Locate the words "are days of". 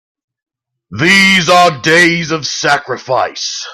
1.47-2.47